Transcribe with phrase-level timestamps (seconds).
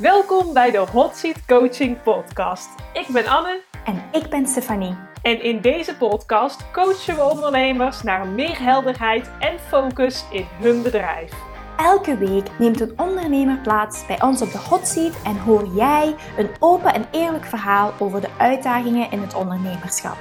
[0.00, 2.68] Welkom bij de Hot Seat Coaching Podcast.
[2.92, 3.60] Ik ben Anne.
[3.84, 4.96] En ik ben Stefanie.
[5.22, 11.32] En in deze podcast coachen we ondernemers naar meer helderheid en focus in hun bedrijf.
[11.76, 16.14] Elke week neemt een ondernemer plaats bij ons op de hot seat en hoor jij
[16.36, 20.16] een open en eerlijk verhaal over de uitdagingen in het ondernemerschap.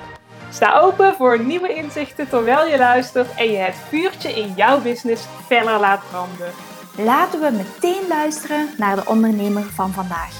[0.52, 5.25] Sta open voor nieuwe inzichten terwijl je luistert en je het vuurtje in jouw business
[5.48, 6.68] feller laat branden.
[7.04, 10.31] Laten we meteen luisteren naar de ondernemer van vandaag.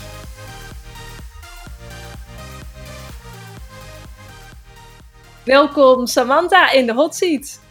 [5.46, 7.62] Welkom Samantha in de hot seat.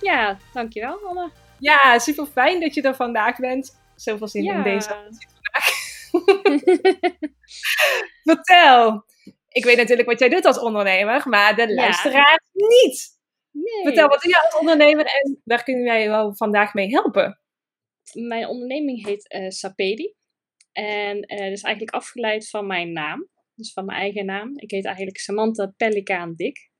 [0.00, 1.30] Ja, dankjewel Anne.
[1.58, 3.80] Ja, super fijn dat je er vandaag bent.
[3.96, 5.70] Zoveel zin in deze hot seat vandaag.
[8.34, 9.04] Vertel.
[9.48, 13.20] Ik weet natuurlijk wat jij doet als ondernemer, maar de luisteraar niet.
[13.50, 13.82] Nee.
[13.82, 17.41] Vertel, wat doe je als ondernemer en waar kunnen wij jou vandaag mee helpen?
[18.14, 20.14] Mijn onderneming heet uh, Sapedi.
[20.72, 23.28] En uh, is eigenlijk afgeleid van mijn naam.
[23.54, 24.58] Dus van mijn eigen naam.
[24.58, 26.70] Ik heet eigenlijk Samantha Pelikaan Dik.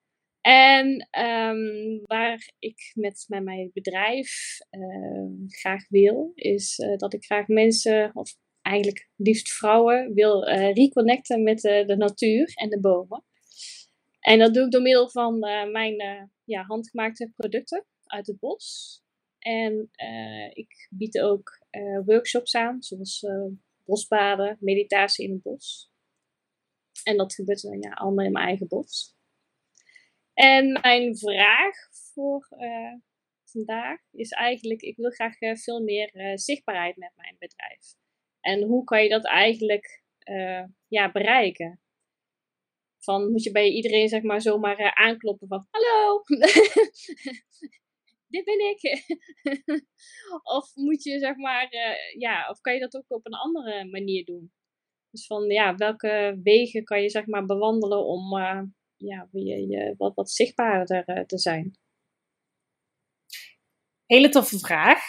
[0.41, 7.47] En um, waar ik met, met mijn bedrijf uh, graag wil, is dat ik graag
[7.47, 13.25] mensen, of eigenlijk liefst vrouwen, wil reconnecten met de natuur en de bomen.
[14.21, 15.39] En dat doe ik door middel van
[15.73, 19.01] mijn ja, handgemaakte producten uit het bos.
[19.43, 19.91] En
[20.53, 21.59] ik bied ook
[22.05, 23.27] workshops aan, zoals
[23.85, 25.91] bosbaden, meditatie in het bos.
[27.05, 29.17] En dat gebeurt dan ja, allemaal in mijn eigen bos.
[30.35, 31.77] En mijn vraag
[32.15, 32.49] voor
[33.45, 37.95] vandaag is eigenlijk, ik wil graag veel meer zichtbaarheid met mijn bedrijf.
[38.41, 40.03] En hoe kan je dat eigenlijk
[40.89, 41.81] ja, bereiken?
[42.99, 46.23] Van moet je bij iedereen zeg maar zomaar aankloppen van hallo,
[48.33, 48.81] dit ben ik.
[50.57, 51.69] of moet je zeg maar,
[52.19, 54.53] ja, of kan je dat ook op een andere manier doen?
[55.11, 58.37] Dus van ja, welke wegen kan je zeg maar bewandelen om
[58.97, 61.79] ja, je, je wat, wat zichtbaarder uh, te zijn?
[64.07, 65.01] Hele toffe vraag.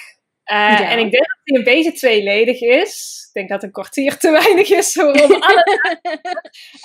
[0.52, 3.26] Uh, En ik denk dat die een beetje tweeledig is.
[3.28, 5.64] Ik denk dat een kwartier te weinig is om alle.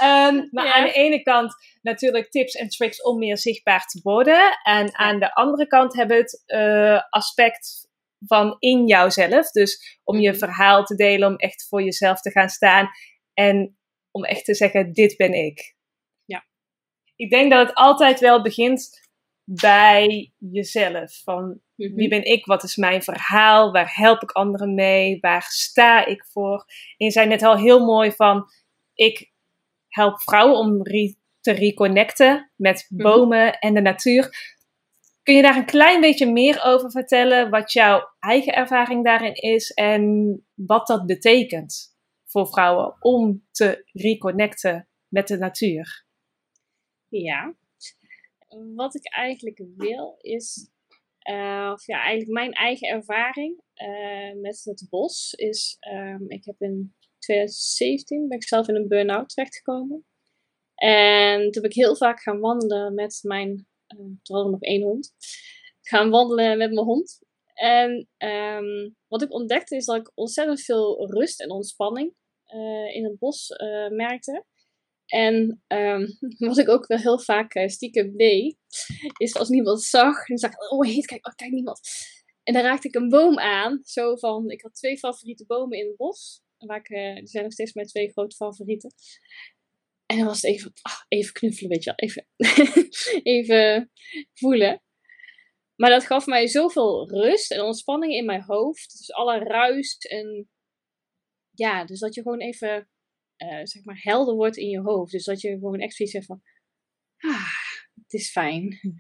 [0.05, 0.75] um, maar ja.
[0.75, 4.59] aan de ene kant natuurlijk tips en tricks om meer zichtbaar te worden.
[4.63, 7.89] En aan de andere kant hebben we het uh, aspect
[8.27, 9.51] van in jouzelf.
[9.51, 12.89] Dus om je verhaal te delen, om echt voor jezelf te gaan staan.
[13.35, 13.79] En
[14.11, 15.77] om echt te zeggen: dit ben ik
[17.19, 19.08] ik denk dat het altijd wel begint
[19.51, 21.21] bij jezelf.
[21.25, 22.09] Van wie Mhm.
[22.09, 22.47] ben ik?
[22.47, 23.73] Wat is mijn verhaal?
[23.73, 25.19] Waar help ik anderen mee?
[25.21, 26.65] Waar sta ik voor?
[26.97, 28.45] En je zei net al heel mooi van
[28.95, 29.33] ik
[29.89, 33.03] help vrouwen om re- te reconnecten met Mhm.
[33.03, 34.57] bomen en de natuur.
[35.23, 37.51] Kun je daar een klein beetje meer over vertellen?
[37.51, 44.89] Wat jouw eigen ervaring daarin is en wat dat betekent voor vrouwen om te reconnecten
[45.09, 46.05] met de natuur?
[47.09, 47.55] Ja.
[48.75, 50.71] Wat ik eigenlijk wil is,
[51.31, 56.61] uh, of ja, eigenlijk mijn eigen ervaring uh, met het bos is, um, ik heb
[56.61, 60.07] in 2017 ben ik zelf in een burn-out terechtgekomen.
[60.75, 64.63] En toen ben ik heel vaak gaan wandelen met mijn, uh, toen hadden we nog
[64.63, 65.13] één hond,
[65.81, 67.19] gaan wandelen met mijn hond.
[67.55, 72.15] En um, wat ik ontdekte is dat ik ontzettend veel rust en ontspanning
[72.93, 73.49] in het bos
[73.91, 74.45] merkte.
[75.09, 78.57] En um, wat ik ook wel heel vaak uh, stiekem deed,
[79.17, 81.81] is als niemand zag, dan zag ik, oh heet, kijk, oh, kijk niemand.
[82.43, 85.87] En dan raakte ik een boom aan, zo van, ik had twee favoriete bomen in
[85.87, 86.43] het bos.
[86.59, 88.93] Waar ik, die zijn nog steeds mijn twee grote favorieten.
[90.07, 92.27] En dan was het even, oh, even knuffelen, weet je wel, even,
[93.35, 93.91] even
[94.35, 94.83] voelen.
[95.77, 98.99] Maar dat gaf mij zoveel rust en ontspanning in mijn hoofd.
[98.99, 100.49] Dus alle ruis en
[101.51, 102.89] ja, dus dat je gewoon even
[103.38, 105.12] uh, zeg maar helder wordt in je hoofd.
[105.12, 106.43] Dus dat je gewoon echt zoiets zegt van,
[107.16, 107.53] ah,
[108.03, 108.78] het is fijn.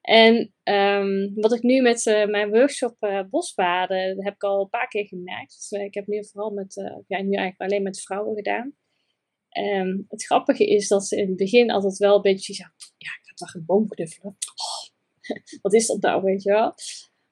[0.00, 4.68] En um, wat ik nu met uh, mijn workshop uh, bosbaden, heb ik al een
[4.68, 5.68] paar keer gemerkt.
[5.68, 6.74] Dus, ik heb nu vooral met,
[7.06, 8.76] ja, nu eigenlijk alleen met vrouwen gedaan.
[9.58, 13.10] Um, het grappige is dat ze in het begin altijd wel een beetje zeggen, ja,
[13.10, 14.36] ik ga toch een boom knuffelen.
[15.62, 16.74] Wat is dat nou, weet je wel?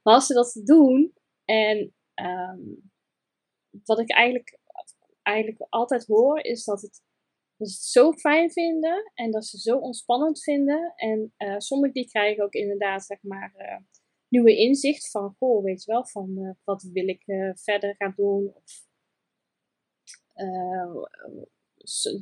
[0.03, 1.12] Maar als ze dat doen
[1.44, 2.93] en um,
[3.85, 4.59] wat ik eigenlijk
[5.25, 7.03] eigenlijk altijd hoor, is dat, het,
[7.56, 10.93] dat ze het zo fijn vinden en dat ze zo ontspannend vinden.
[10.97, 13.76] En uh, sommigen die krijgen ook inderdaad, zeg maar, uh,
[14.29, 17.23] nieuwe inzicht van, goh, weet je wel, van uh, wat wil ik
[17.55, 18.53] verder gaan doen.
[18.55, 18.82] Of,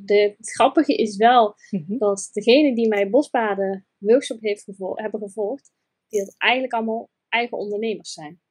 [0.05, 1.97] de, het grappige is wel mm-hmm.
[1.97, 5.71] dat degene die mij bosbaden workshop heeft gevolg, hebben gevolgd,
[6.07, 8.41] die dat eigenlijk allemaal eigen ondernemers zijn.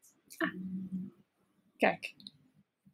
[1.76, 2.14] Kijk.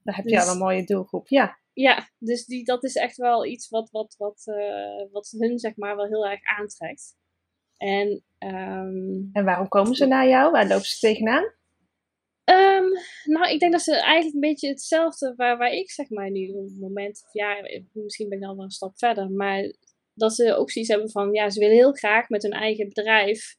[0.08, 1.58] Daar heb je dus, al een mooie doelgroep, ja.
[1.72, 5.76] Ja, dus die, dat is echt wel iets wat, wat, wat, uh, wat hun zeg
[5.76, 7.16] maar wel heel erg aantrekt.
[7.76, 10.50] En, um, en waarom komen ze naar jou?
[10.50, 11.44] Waar lopen ze tegenaan?
[12.44, 12.92] Um,
[13.24, 16.52] nou, ik denk dat ze eigenlijk een beetje hetzelfde waar, waar ik zeg maar nu
[16.52, 17.56] op het moment, ja,
[17.92, 19.74] misschien ben ik dan wel een stap verder, maar
[20.14, 23.56] dat ze ook zoiets hebben van, ja, ze willen heel graag met hun eigen bedrijf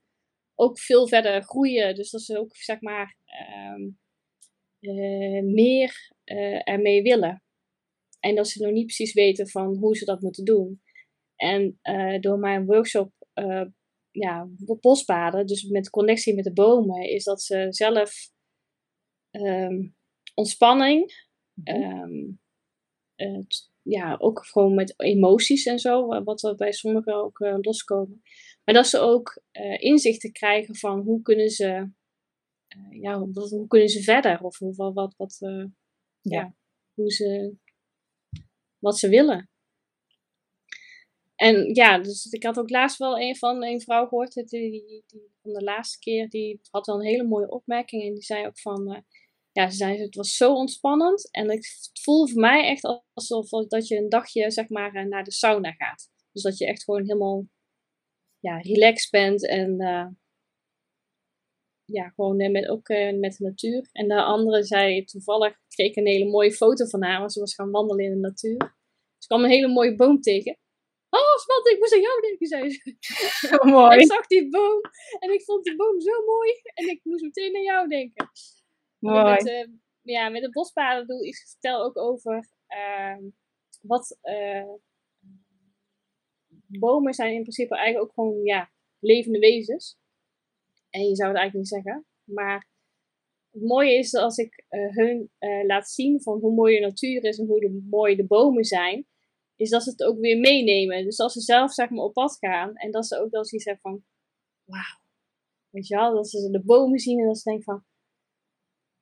[0.56, 1.96] ook veel verder groeien.
[1.96, 3.16] Dus dat ze ook, zeg maar,
[3.76, 4.00] um,
[4.80, 7.44] uh, meer uh, ermee willen.
[8.20, 10.82] En dat ze nog niet precies weten van hoe ze dat moeten doen.
[11.36, 13.12] En uh, door mijn workshop
[14.12, 14.50] ja,
[14.80, 18.32] bosbaden, dus met connectie met de bomen, is dat ze zelf
[19.32, 19.96] um,
[20.34, 21.28] ontspanning,
[21.64, 22.40] um,
[23.82, 28.22] ja, ook gewoon met emoties en zo, wat er bij sommigen ook uh, loskomen.
[28.66, 31.90] Maar dat ze ook uh, inzichten krijgen van hoe kunnen ze,
[32.78, 35.40] uh, ja, hoe, hoe, kunnen ze verder of hoe, wat, wat, wat
[36.22, 36.56] ja.
[36.94, 37.56] hoe ze,
[38.80, 39.50] wat ze willen.
[41.36, 45.04] En ja, dus ik had ook laatst wel een van een vrouw gehoord, die, die,
[45.08, 48.46] die van de laatste keer, die had wel een hele mooie opmerking en die zei
[48.46, 49.06] ook van,
[49.52, 51.32] ja, ze zei, het was zo ontspannend.
[51.32, 55.24] En het voelde voor mij echt alsof dat je een dagje zeg maar, eh, naar
[55.24, 56.10] de sauna gaat.
[56.32, 57.46] Dus dat je echt gewoon helemaal
[58.40, 60.08] ja, relaxed bent en uh,
[61.92, 63.90] ja, gewoon uh, met, ook uh, met de natuur.
[63.92, 67.40] En de andere zei toevallig, kreeg ik een hele mooie foto van haar, want ze
[67.40, 68.78] was gaan wandelen in de natuur.
[69.18, 70.58] Ze kwam een hele mooie boom tegen.
[71.10, 72.98] Oh, wat, ik moest aan jou denken, zei ze.
[73.60, 74.00] Oh, mooi.
[74.00, 74.82] ik zag die boom
[75.20, 78.30] en ik vond die boom zo mooi en ik moest meteen aan jou denken.
[79.00, 79.68] Met, uh,
[80.02, 83.18] ja, met het bospaden doe ik vertel ook over uh,
[83.82, 84.74] wat uh,
[86.68, 89.98] bomen zijn in principe eigenlijk ook gewoon ja, levende wezens.
[90.90, 92.06] En je zou het eigenlijk niet zeggen.
[92.24, 92.68] Maar
[93.50, 95.32] het mooie is als ik uh, hun
[95.66, 99.08] laat zien van hoe mooi de natuur is en hoe mooi de bomen zijn,
[99.56, 101.04] is dat ze het ook weer meenemen.
[101.04, 103.68] Dus als ze zelf zeg maar op pad gaan en dat ze ook wel zoiets
[103.68, 104.04] hebben van,
[104.64, 105.00] wauw,
[105.70, 107.84] weet je wel, dat ze de bomen zien en dat ze denken van,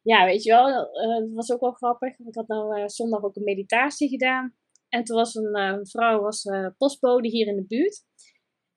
[0.01, 2.19] ja, weet je wel, dat was ook wel grappig.
[2.19, 4.55] Ik had nou zondag ook een meditatie gedaan.
[4.89, 6.47] En toen was een vrouw, was
[6.77, 8.03] postbode hier in de buurt.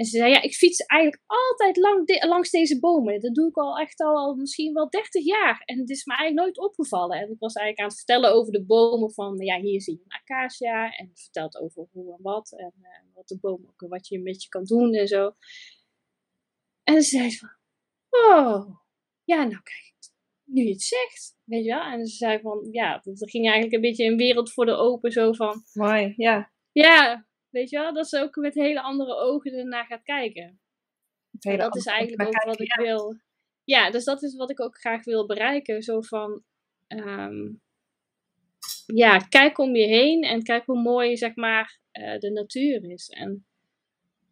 [0.01, 3.21] En ze zei, ja, ik fiets eigenlijk altijd lang langs deze bomen.
[3.21, 5.63] Dat doe ik al echt al, al, misschien wel 30 jaar.
[5.65, 7.19] En het is me eigenlijk nooit opgevallen.
[7.19, 10.03] En ik was eigenlijk aan het vertellen over de bomen van, ja, hier zie je
[10.05, 10.97] een acacia.
[10.97, 12.53] En vertelt over hoe en wat.
[12.53, 12.73] En
[13.15, 15.35] wat de boom ook, wat je met je kan doen en zo.
[16.83, 17.51] En ze zei van,
[18.09, 18.77] oh,
[19.25, 19.95] ja, nou kijk,
[20.45, 21.83] nu je het zegt, weet je wel.
[21.83, 25.13] En ze zei van, ja, dat ging eigenlijk een beetje een wereld voor de open,
[25.13, 25.63] zo van...
[25.73, 26.53] Mooi, ja.
[26.73, 30.61] Ja, weet je wel, dat ze ook met hele andere ogen ernaar gaat kijken.
[31.39, 33.21] dat is eigenlijk ook wat ik wil...
[33.65, 36.45] Ja, dus dat is wat ik ook graag wil bereiken, zo van...
[36.87, 37.53] Ehm,
[38.87, 43.09] ja, kijk om je heen en kijk hoe mooi, zeg maar, uh, de natuur is.
[43.09, 43.47] En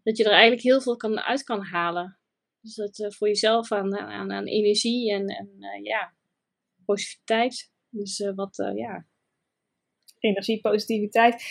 [0.03, 2.19] dat je er eigenlijk heel veel kan, uit kan halen.
[2.61, 6.15] Dus dat uh, voor jezelf aan, aan, aan energie en, en uh, ja,
[6.85, 7.73] positiviteit.
[7.91, 9.07] Dus wat, ja.
[10.19, 11.43] Energie, positiviteit.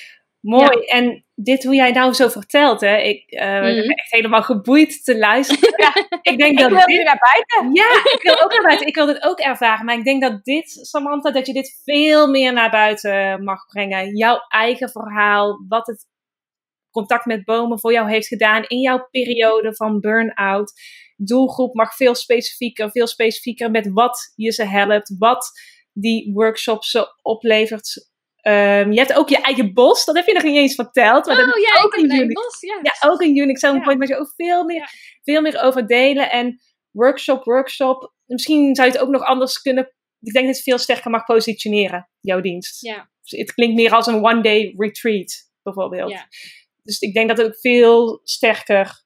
[0.47, 0.85] Mooi.
[0.85, 2.97] En dit hoe jij nou zo vertelt, hè?
[2.97, 3.61] Ik mm.
[3.61, 5.73] ben echt helemaal geboeid te luisteren.
[5.77, 7.03] ja, ik denk dat wil dit...
[7.03, 7.73] naar buiten.
[7.73, 8.87] Ja, ik wil ook naar buiten.
[8.87, 9.85] Ik wil dit ook ervaren.
[9.85, 14.15] Maar ik denk dat dit, Samantha, dat je dit veel meer naar buiten mag brengen.
[14.15, 16.05] Jouw eigen verhaal, wat het
[16.91, 20.73] contact met bomen voor jou heeft gedaan in jouw periode van burn-out.
[21.15, 25.51] Doelgroep mag veel specifieker, veel specifieker met wat je ze helpt, wat
[25.93, 28.15] die workshop ze oplevert.
[28.47, 31.25] Um, je hebt ook je eigen bos, dat heb je nog niet eens verteld.
[31.25, 32.33] Maar oh ja, ook in juni.
[32.33, 32.79] Bos, ja.
[32.81, 34.89] ja, ook in een point met je ook veel meer,
[35.23, 36.31] veel meer over delen.
[36.31, 36.61] En
[36.91, 38.13] workshop, workshop.
[38.25, 39.83] Misschien zou je het ook nog anders kunnen.
[40.19, 42.85] Ik denk dat het veel sterker mag positioneren, jouw dienst.
[42.85, 43.09] Ja.
[43.21, 46.11] Dus het klinkt meer als een one-day retreat, bijvoorbeeld.
[46.11, 46.27] Ja.
[46.83, 49.03] Dus ik denk dat het ook veel sterker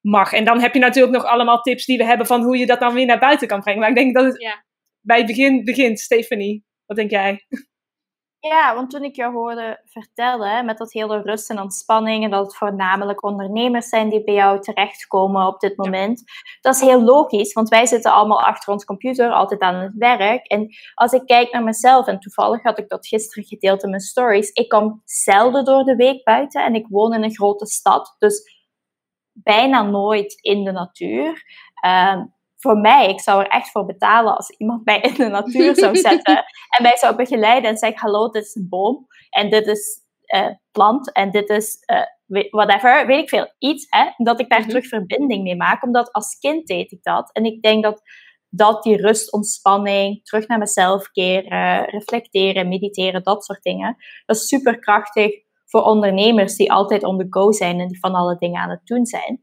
[0.00, 0.32] mag.
[0.32, 2.80] En dan heb je natuurlijk nog allemaal tips die we hebben van hoe je dat
[2.80, 3.80] dan weer naar buiten kan brengen.
[3.80, 4.64] Maar ik denk dat het ja.
[5.00, 6.00] bij het begin begint.
[6.00, 7.46] Stephanie, wat denk jij?
[8.40, 12.44] Ja, want toen ik jou hoorde vertellen met dat hele rust en ontspanning en dat
[12.44, 16.22] het voornamelijk ondernemers zijn die bij jou terechtkomen op dit moment,
[16.60, 20.46] dat is heel logisch, want wij zitten allemaal achter ons computer, altijd aan het werk.
[20.46, 24.02] En als ik kijk naar mezelf, en toevallig had ik dat gisteren gedeeld in mijn
[24.02, 28.14] stories, ik kom zelden door de week buiten en ik woon in een grote stad,
[28.18, 28.42] dus
[29.32, 31.42] bijna nooit in de natuur.
[31.74, 32.24] Ehm,
[32.58, 35.96] voor mij, ik zou er echt voor betalen als iemand mij in de natuur zou
[36.08, 36.36] zetten
[36.68, 40.00] en mij zou begeleiden en zeggen: Hallo, dit is een boom en dit is
[40.34, 44.60] uh, plant en dit is uh, whatever, weet ik veel, iets, hè, dat ik daar
[44.60, 44.68] mhm.
[44.68, 45.82] terug verbinding mee maak.
[45.82, 47.32] Omdat als kind deed ik dat.
[47.32, 48.02] En ik denk dat
[48.50, 53.96] dat die rust, ontspanning, terug naar mezelf keren, reflecteren, mediteren, dat soort dingen,
[54.26, 55.30] dat is super krachtig
[55.64, 58.86] voor ondernemers die altijd on the go zijn en die van alle dingen aan het
[58.86, 59.40] doen zijn.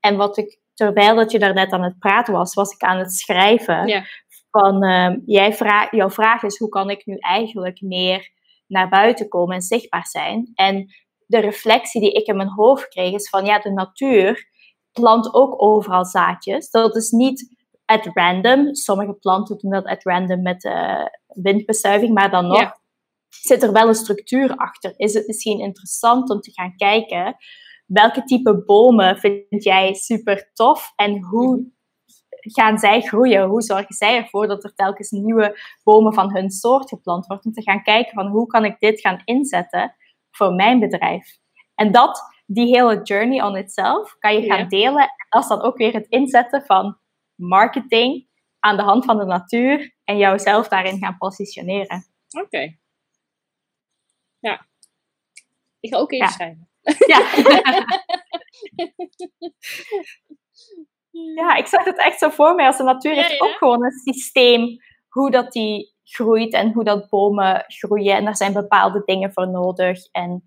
[0.00, 2.98] En wat ik, terwijl dat je daar net aan het praten was, was ik aan
[2.98, 3.86] het schrijven.
[3.86, 4.04] Ja.
[4.50, 8.30] Van, uh, jij vraag, jouw vraag is, hoe kan ik nu eigenlijk meer
[8.66, 10.50] naar buiten komen en zichtbaar zijn?
[10.54, 10.86] En
[11.26, 14.50] de reflectie die ik in mijn hoofd kreeg is van, ja, de natuur
[14.92, 16.70] plant ook overal zaadjes.
[16.70, 18.74] Dat is niet at random.
[18.74, 22.72] Sommige planten doen dat at random met uh, windbestuiving, maar dan nog
[23.28, 24.92] zit er wel een structuur achter.
[24.96, 27.36] Is het misschien interessant om te gaan kijken
[27.86, 31.66] welke type bomen vind jij super tof en hoe mhm.
[32.40, 33.48] gaan zij groeien?
[33.48, 37.46] Hoe zorgen zij ervoor dat er telkens nieuwe bomen van hun soort geplant worden?
[37.46, 39.94] Om te gaan kijken van hoe kan ik dit gaan inzetten
[40.30, 41.40] voor mijn bedrijf?
[41.74, 45.02] En dat, die hele journey on itself, kan je gaan delen.
[45.02, 46.98] En dat is dan ook weer het inzetten van
[47.34, 48.26] marketing
[48.58, 52.06] aan de hand van de natuur en jouzelf daarin gaan positioneren.
[52.40, 52.76] Oké.
[54.38, 54.66] Ja.
[55.80, 56.71] Ik ga ook even
[57.06, 57.20] ja.
[61.34, 61.54] Ja.
[61.54, 62.66] ik zag het echt zo voor mij.
[62.66, 64.76] Als de natuur heeft ook gewoon een systeem
[65.08, 68.16] hoe dat die groeit en hoe dat bomen groeien.
[68.16, 70.04] En daar zijn bepaalde dingen voor nodig.
[70.10, 70.44] En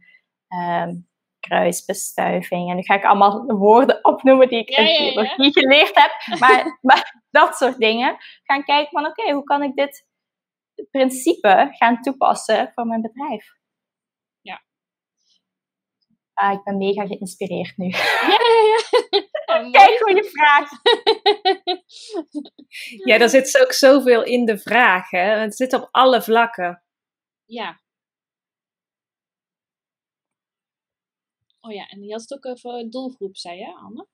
[0.48, 1.08] um,
[1.48, 2.70] kruisbestuiving.
[2.70, 6.40] En nu ga ik allemaal woorden opnoemen die ik ja, in niet geleerd heb.
[6.40, 8.18] Maar, maar dat soort dingen.
[8.44, 10.08] Gaan kijken van oké, hoe kan ik dit
[10.92, 13.54] principe gaan toepassen voor mijn bedrijf?
[16.36, 17.90] Ah, ik ben mega geïnspireerd nu.
[17.90, 19.70] Ja, ja, ja.
[19.72, 20.70] Kijk, goede vraag.
[23.10, 25.10] ja, er zit ook zoveel in de vraag.
[25.10, 25.20] Hè?
[25.20, 26.84] Het zit op alle vlakken.
[27.46, 27.82] Ja.
[31.62, 34.08] Oh ja, en je had het ook over doelgroep, zei je, Anne?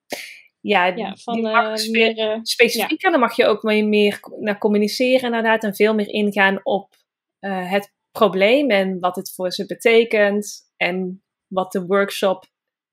[0.60, 3.06] Ja, ja van uh, meer, uh, specifieker.
[3.06, 3.12] Ja.
[3.12, 5.64] Dan mag je ook meer, meer naar communiceren inderdaad.
[5.64, 6.96] En veel meer ingaan op
[7.40, 10.72] uh, het probleem en wat het voor ze betekent.
[10.78, 12.44] En wat de workshop,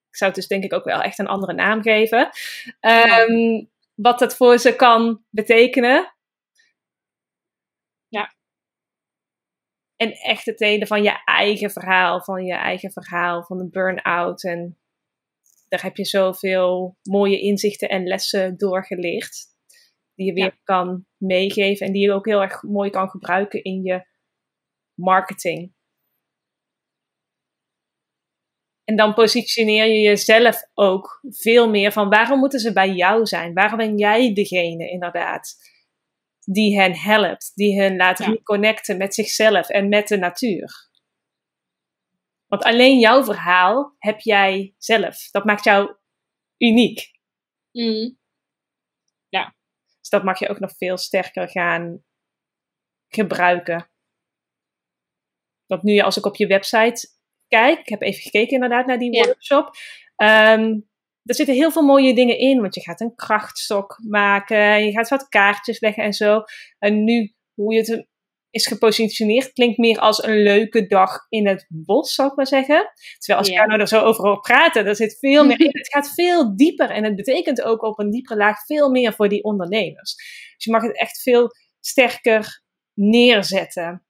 [0.08, 2.30] ik zou het dus denk ik ook wel echt een andere naam geven,
[2.80, 6.14] um, wat het voor ze kan betekenen.
[8.08, 8.34] Ja.
[9.96, 14.44] En echt het delen van je eigen verhaal, van je eigen verhaal, van de burn-out.
[14.44, 14.78] En
[15.68, 19.46] daar heb je zoveel mooie inzichten en lessen doorgeleerd.
[20.14, 23.82] Die je weer kan meegeven en die je ook heel erg mooi kan gebruiken in
[23.82, 24.06] je
[24.94, 25.76] marketing.
[28.88, 33.54] En dan positioneer je jezelf ook veel meer van waarom moeten ze bij jou zijn?
[33.54, 35.54] Waarom ben jij degene inderdaad
[36.38, 38.26] die hen helpt, die hen laat ja.
[38.26, 40.70] reconnecten met zichzelf en met de natuur?
[42.46, 45.30] Want alleen jouw verhaal heb jij zelf.
[45.30, 45.96] Dat maakt jou
[46.58, 47.10] uniek.
[47.72, 48.18] Mm.
[49.28, 49.56] Ja.
[49.98, 52.04] Dus dat mag je ook nog veel sterker gaan
[53.08, 53.90] gebruiken.
[55.66, 57.17] Want nu als ik op je website
[57.48, 59.70] kijk, ik heb even gekeken inderdaad naar die workshop.
[60.16, 60.88] Um,
[61.28, 65.08] er zitten heel veel mooie dingen in, want je gaat een krachtstok maken, je gaat
[65.08, 66.42] wat kaartjes leggen en zo.
[66.78, 68.06] En nu, hoe je het
[68.50, 72.92] is gepositioneerd, klinkt meer als een leuke dag in het bos, zou ik maar zeggen.
[73.18, 73.66] Terwijl als ja.
[73.66, 75.70] nou er zo over hoor praten, er zit veel meer in.
[75.78, 79.28] Het gaat veel dieper en het betekent ook op een diepere laag veel meer voor
[79.28, 80.14] die ondernemers.
[80.54, 81.50] Dus je mag het echt veel
[81.80, 82.62] sterker
[82.94, 84.06] neerzetten.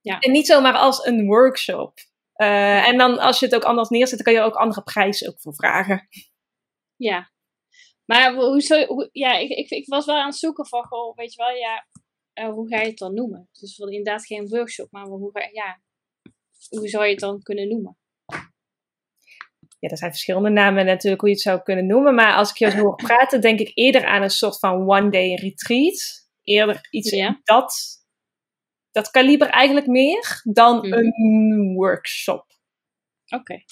[0.00, 0.18] Ja.
[0.18, 1.98] En niet zomaar als een workshop.
[2.42, 5.40] Uh, en dan als je het ook anders neerzet, kan je ook andere prijzen ook
[5.40, 6.08] voor vragen.
[6.96, 7.32] Ja.
[8.04, 11.34] Maar hoezo, hoe, ja, ik, ik, ik was wel aan het zoeken van, goh, weet
[11.34, 11.86] je wel, ja,
[12.34, 13.48] uh, hoe ga je het dan noemen?
[13.52, 15.80] Dus inderdaad geen workshop, maar hoe, ga, ja,
[16.68, 17.98] hoe zou je het dan kunnen noemen?
[19.78, 22.14] Ja, er zijn verschillende namen natuurlijk hoe je het zou kunnen noemen.
[22.14, 26.28] Maar als ik je hoor praten, denk ik eerder aan een soort van one-day retreat.
[26.42, 27.26] Eerder iets ja.
[27.26, 27.99] in dat
[28.90, 30.92] dat kaliber eigenlijk meer dan mm.
[30.92, 32.46] een workshop.
[33.28, 33.64] Oké.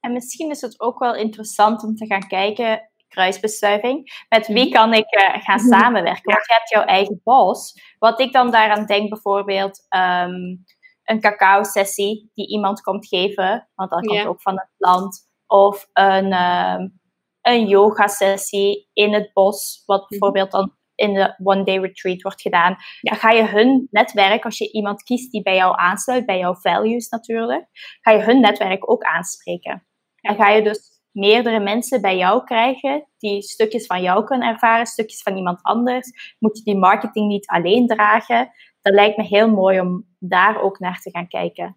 [0.00, 4.72] En misschien is het ook wel interessant om te gaan kijken, kruisbestuiving, met wie mhm.
[4.72, 5.78] kan ik uh, gaan mhm.
[5.78, 6.32] samenwerken?
[6.32, 7.72] Want je hebt jouw eigen bos.
[7.98, 10.64] Wat ik dan daaraan denk, bijvoorbeeld um,
[11.04, 15.26] een cacao-sessie die iemand komt geven, want dat komt ook van het land.
[15.46, 17.00] Of een, um,
[17.40, 20.08] een yoga-sessie in het bos, wat mhm.
[20.08, 22.76] bijvoorbeeld dan in de one day retreat wordt gedaan.
[23.00, 26.54] Dan ga je hun netwerk, als je iemand kiest die bij jou aansluit, bij jouw
[26.54, 27.66] values natuurlijk,
[28.00, 29.86] ga je hun netwerk ook aanspreken.
[30.20, 34.86] En ga je dus meerdere mensen bij jou krijgen die stukjes van jou kunnen ervaren,
[34.86, 36.36] stukjes van iemand anders.
[36.38, 38.50] Moet je die marketing niet alleen dragen?
[38.82, 41.76] Dat lijkt me heel mooi om daar ook naar te gaan kijken.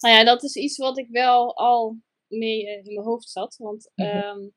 [0.00, 1.96] Nou ja, dat is iets wat ik wel al
[2.28, 3.56] mee in mijn hoofd zat.
[3.56, 4.54] Want mm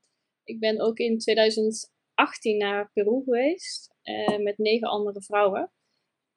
[0.50, 1.92] ik ben ook in 2000
[2.28, 3.94] 2018 naar Peru geweest
[4.38, 5.72] met negen andere vrouwen.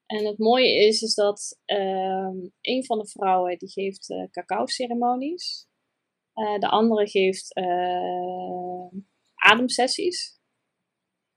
[0.07, 5.67] En het mooie is, is dat ehm, een van de vrouwen die geeft uh, cacao-ceremonies.
[6.35, 7.55] Uh, de andere geeft
[9.35, 10.41] ademsessies.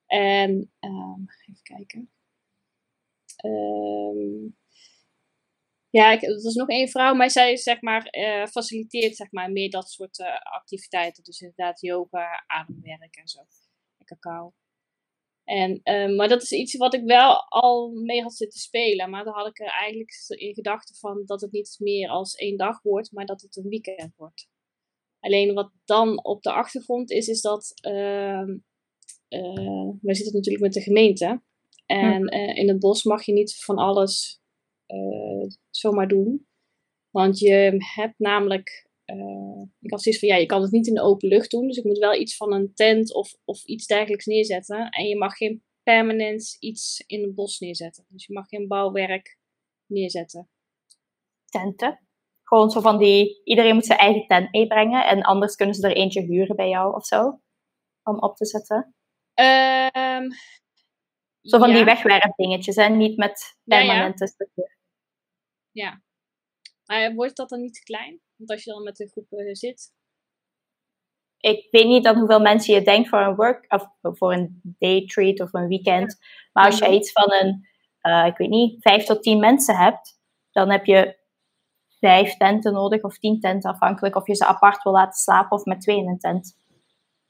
[0.05, 2.11] En um, even kijken.
[3.45, 4.57] Um,
[5.89, 8.07] ja, ik, er is nog één vrouw, maar zij zeg maar,
[8.51, 11.23] faciliteert zeg maar, meer dat soort activiteiten.
[11.23, 13.39] Dus inderdaad yoga, ademwerk en zo.
[14.05, 14.53] En cacao.
[15.43, 19.09] En, uh, maar dat is iets wat ik wel al mee had zitten spelen.
[19.09, 22.57] Maar dan had ik er eigenlijk in gedachten van dat het niet meer als één
[22.57, 24.47] dag wordt, maar dat het een weekend wordt.
[25.19, 28.47] Alleen wat dan op de achtergrond is, is dat uh,
[29.29, 31.41] uh, wij zitten natuurlijk met de gemeente.
[31.85, 34.41] En uh, in het bos mag je niet van alles
[34.87, 36.47] uh, zomaar doen.
[37.09, 40.93] Want je hebt namelijk uh, ik had zoiets van, ja, je kan het niet in
[40.93, 41.67] de open lucht doen.
[41.67, 44.89] Dus ik moet wel iets van een tent of, of iets dergelijks neerzetten.
[44.89, 48.05] En je mag geen permanent iets in het bos neerzetten.
[48.09, 49.37] Dus je mag geen bouwwerk
[49.85, 50.49] neerzetten.
[51.45, 51.99] Tenten?
[52.43, 55.05] Gewoon zo van die, iedereen moet zijn eigen tent meebrengen.
[55.05, 57.39] En anders kunnen ze er eentje huren bij jou of zo.
[58.03, 58.95] Om op te zetten.
[59.39, 60.31] Um,
[61.41, 61.75] zo van ja.
[61.75, 64.73] die wegwerpdingetjes, en Niet met permanente ja, ja.
[65.71, 66.01] Ja.
[66.85, 68.21] Maar wordt dat dan niet te klein?
[68.37, 69.93] Want als je dan met een groep uh, zit.
[71.37, 73.87] Ik weet niet dan hoeveel mensen je denkt voor een work of
[74.17, 76.17] voor een day treat of een weekend.
[76.53, 77.67] Maar als je iets van een,
[78.01, 80.19] uh, ik weet niet, vijf tot tien mensen hebt,
[80.51, 81.17] dan heb je
[81.99, 85.65] vijf tenten nodig of tien tenten, afhankelijk of je ze apart wil laten slapen of
[85.65, 86.57] met twee in een tent.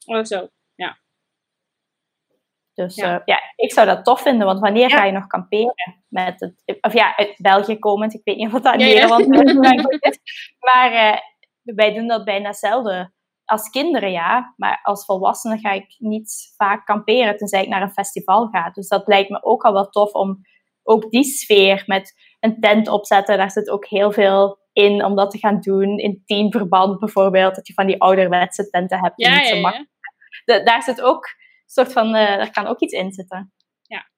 [0.05, 0.49] Oh, zo.
[2.75, 3.13] Dus ja.
[3.13, 4.97] Uh, ja, ik zou dat tof vinden, want wanneer ja.
[4.97, 6.03] ga je nog kamperen?
[6.07, 9.33] Met het, of ja, uit België komend, ik weet niet of dat ja, Nederland
[10.09, 10.19] is.
[10.59, 11.17] Maar uh,
[11.75, 13.13] wij doen dat bijna zelden.
[13.45, 17.91] Als kinderen ja, maar als volwassenen ga ik niet vaak kamperen tenzij ik naar een
[17.91, 18.69] festival ga.
[18.69, 20.39] Dus dat lijkt me ook al wel tof om
[20.83, 23.37] ook die sfeer met een tent opzetten.
[23.37, 25.97] Daar zit ook heel veel in om dat te gaan doen.
[25.97, 29.17] In teamverband bijvoorbeeld, dat je van die ouderwetse tenten hebt.
[29.17, 29.93] Die ja, niet zo makkelijk
[30.45, 31.27] de, daar zit ook
[31.65, 33.53] soort van, uh, daar kan ook iets in zitten.
[33.81, 34.09] Ja.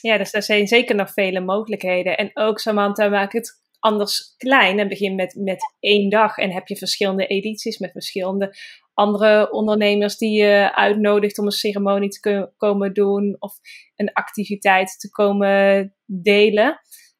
[0.00, 2.16] Ja, dus er zijn zeker nog vele mogelijkheden.
[2.16, 6.36] En ook Samantha, maak het anders klein en begin met, met één dag.
[6.36, 8.56] En heb je verschillende edities met verschillende
[8.94, 13.54] andere ondernemers die je uitnodigt om een ceremonie te komen doen of
[13.96, 16.68] een activiteit te komen delen.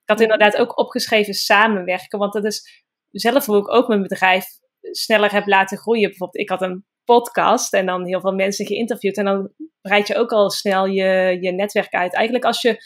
[0.03, 4.45] Ik had inderdaad ook opgeschreven samenwerken, want dat is zelf hoe ik ook mijn bedrijf
[4.81, 6.09] sneller heb laten groeien.
[6.09, 9.17] Bijvoorbeeld, ik had een podcast en dan heel veel mensen geïnterviewd.
[9.17, 12.15] En dan breid je ook al snel je, je netwerk uit.
[12.15, 12.85] Eigenlijk als je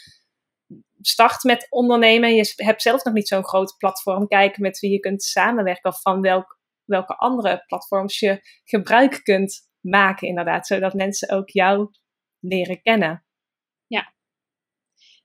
[1.01, 4.91] start met ondernemen en je hebt zelf nog niet zo'n groot platform, kijk met wie
[4.91, 10.67] je kunt samenwerken of van welk, welke andere platforms je gebruik kunt maken, inderdaad.
[10.67, 11.89] Zodat mensen ook jou
[12.39, 13.25] leren kennen.
[13.87, 14.13] Ja.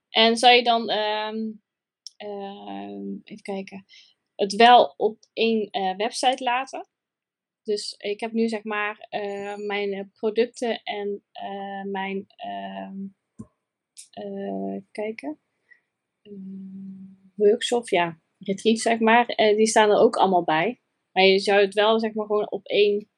[0.09, 1.63] En zou je dan, um,
[3.25, 3.85] even kijken,
[4.35, 6.87] het wel op één uh, website laten?
[7.63, 12.27] Dus ik heb nu zeg maar uh, mijn producten en uh, mijn
[14.19, 15.41] uh, kijken
[17.35, 20.81] workshop, ja, retreat zeg maar, die staan er ook allemaal bij.
[21.13, 23.11] Maar je zou het wel zeg maar gewoon op één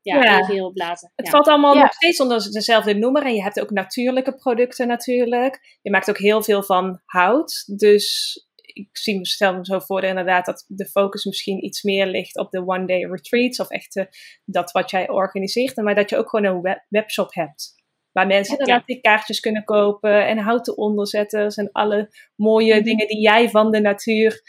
[0.00, 0.44] ja, ja.
[0.44, 1.12] geheel laten.
[1.16, 1.32] Het ja.
[1.32, 3.26] valt allemaal nog steeds onder dezelfde noemer.
[3.26, 5.78] En je hebt ook natuurlijke producten natuurlijk.
[5.82, 7.64] Je maakt ook heel veel van hout.
[7.78, 8.36] Dus
[8.78, 12.50] ik zie, stel me zo voor inderdaad dat de focus misschien iets meer ligt op
[12.50, 14.04] de one-day retreats of echt uh,
[14.44, 15.76] dat wat jij organiseert.
[15.76, 17.74] Maar dat je ook gewoon een web webshop hebt.
[18.12, 22.82] Waar mensen ja, inderdaad die kaartjes kunnen kopen en houten onderzetters en alle mooie Mhm.
[22.84, 24.40] dingen die jij van de natuur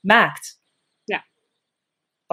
[0.00, 0.60] maakt.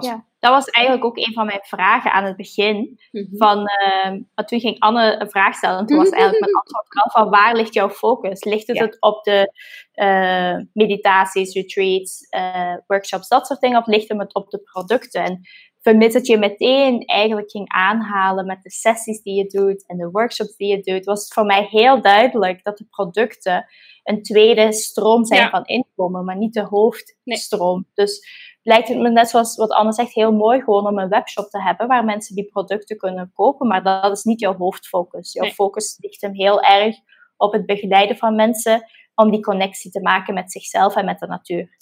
[0.04, 0.12] Ja.
[0.12, 3.00] Als- Ja, dat was eigenlijk ook een van mijn vragen aan het begin.
[3.12, 3.26] Mhm.
[3.38, 7.04] Van, ehm, want toen ging Anne een vraag stellen en toen was eigenlijk mijn antwoord
[7.04, 8.44] al van waar ligt jouw focus?
[8.44, 8.84] Ligt het, Ja.
[8.86, 9.54] het op de
[9.92, 13.80] eh, meditaties, retreats, eh, workshops, dat soort dingen?
[13.80, 15.24] Of ligt hem het op de producten?
[15.24, 15.42] En
[15.82, 20.10] vermits het je meteen eigenlijk ging aanhalen met de sessies die je doet en de
[20.12, 23.66] workshops die je doet, was het voor mij heel duidelijk dat de producten
[24.04, 25.50] een tweede stroom zijn Ja.
[25.50, 27.86] van inkomen, maar niet de hoofdstroom.
[27.94, 28.28] Dus
[28.62, 31.62] lijkt het me net zoals wat Anne zegt heel mooi gewoon om een webshop te
[31.62, 35.34] hebben waar mensen die producten kunnen kopen, maar dat is niet jouw hoofdfocus.
[35.34, 35.54] Jouw Nee.
[35.54, 36.96] focus ligt hem heel erg
[37.38, 38.84] op het begeleiden van mensen
[39.16, 41.78] om die connectie te maken met zichzelf en met de natuur.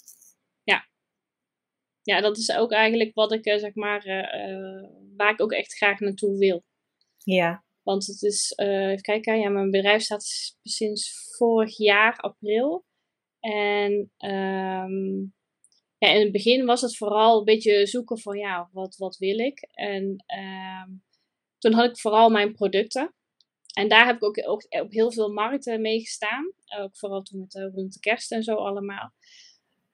[2.08, 5.52] Ja, dat is ook eigenlijk wat ik, eh, zeg maar, eh, eh, waar ik ook
[5.52, 6.62] echt graag naartoe wil.
[7.18, 7.64] Ja.
[7.82, 12.84] Want het is, even kijken, ja, mijn bedrijf staat sinds vorig jaar april.
[13.40, 15.24] En ehm,
[15.98, 19.38] ja, in het begin was het vooral een beetje zoeken van, ja, wat, wat wil
[19.38, 19.68] ik?
[19.70, 20.90] En ehm,
[21.58, 23.12] toen had ik vooral mijn producten.
[23.74, 26.52] en daar heb ik ook, op heel veel markten mee gestaan.
[26.78, 29.12] Ook vooral toen het rond de kerst en zo allemaal.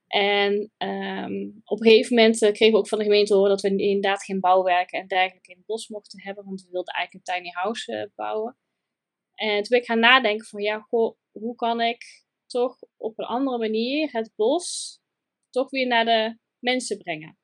[0.07, 3.77] En ehm, op een gegeven moment kregen we ook van de gemeente horen dat we
[3.77, 6.45] inderdaad geen bouwwerken en dergelijke in het bos mochten hebben.
[6.45, 8.57] Want we wilden eigenlijk een tiny house bouwen.
[9.35, 13.25] En toen ben ik gaan nadenken van, ja, goh, hoe kan ik toch op een
[13.25, 14.99] andere manier het bos
[15.55, 17.39] toch weer naar de mensen brengen.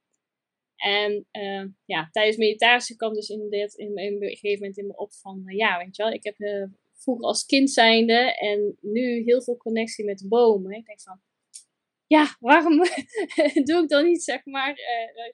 [0.76, 4.96] En uh, ja, tijdens meditatie kwam dus in, dit, in, een gegeven moment in me
[4.96, 8.76] op van, uh, ja, weet je wel, ik heb uh, vroeger als kind zijnde en
[8.80, 10.76] nu heel veel connectie met bomen.
[10.76, 11.20] Ik denk van,
[12.06, 12.76] ja, waarom
[13.66, 14.78] doe ik dan niet, zeg maar,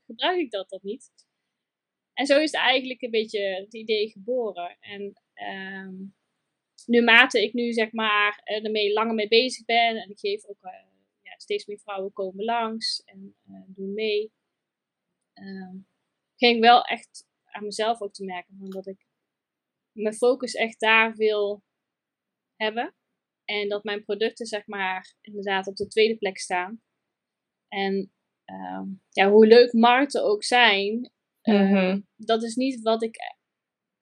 [0.06, 1.10] gebruik ik dat dan niet?
[2.12, 4.76] En zo is het eigenlijk een beetje het idee geboren.
[4.80, 5.02] En
[5.34, 6.14] um,
[6.86, 10.60] naarmate ik nu zeg maar ermee langer mee bezig ben en ik geef ook
[11.42, 14.32] steeds meer vrouwen komen langs en doen mee,
[15.34, 15.74] uh,
[16.36, 19.06] ging wel echt aan mezelf ook te merken van dat ik
[19.92, 21.62] mijn focus echt daar wil
[22.56, 22.94] hebben
[23.44, 26.82] en dat mijn producten zeg maar inderdaad op de tweede plek staan.
[27.68, 28.12] En
[28.46, 33.16] uh, ja, hoe leuk markten ook zijn, uh, dat is niet wat ik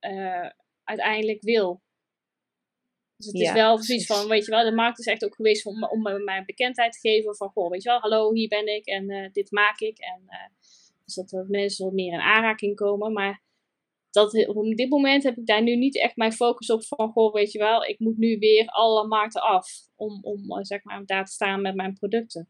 [0.00, 0.50] uh,
[0.84, 1.82] uiteindelijk wil.
[3.24, 5.66] Dus het is wel precies van, weet je wel, de markt is echt ook geweest
[5.66, 7.36] om, om mijn bekendheid te geven.
[7.36, 9.98] Van, goh, weet je wel, hallo, hier ben ik en uh, dit maak ik.
[9.98, 10.36] En uh,
[11.04, 13.12] dus dat er mensen wat meer in aanraking komen.
[13.12, 13.42] Maar
[14.10, 17.32] dat, op dit moment heb ik daar nu niet echt mijn focus op van, goh,
[17.32, 19.68] weet je wel, ik moet nu weer alle markten af.
[19.96, 22.48] Om, om zeg maar, daar te staan met mijn producten.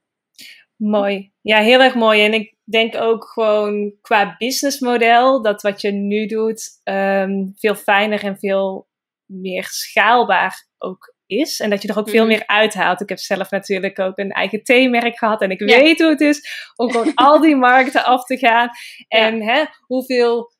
[0.76, 1.32] Mooi.
[1.40, 2.24] Ja, heel erg mooi.
[2.24, 8.24] En ik denk ook gewoon qua businessmodel, dat wat je nu doet, um, veel fijner
[8.24, 8.88] en veel
[9.26, 11.60] meer schaalbaar ook is.
[11.60, 12.32] En dat je er ook veel mhm.
[12.32, 13.00] meer uithaalt.
[13.00, 15.40] Ik heb zelf natuurlijk ook een eigen theemerk gehad.
[15.40, 18.68] En ik weet hoe het is om gewoon al die markten af te gaan.
[19.08, 20.52] En hè, hoeveel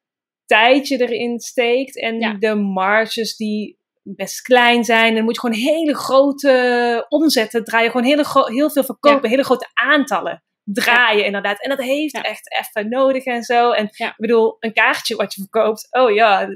[0.47, 2.01] tijd je erin steekt.
[2.01, 5.09] En de marges die best klein zijn.
[5.09, 7.91] En dan moet je gewoon hele grote omzetten draaien.
[7.91, 9.31] Gewoon hele heel veel verkopen.
[9.31, 11.63] Hele grote aantallen draaien inderdaad.
[11.63, 13.71] En dat heeft echt even nodig en zo.
[13.71, 15.89] En ik bedoel, een kaartje wat je verkoopt.
[15.91, 16.49] Oh ja,